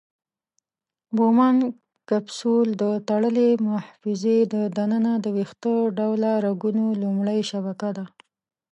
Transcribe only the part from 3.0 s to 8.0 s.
تړلې محفظې د ننه د ویښته ډوله رګونو لومړۍ شبکه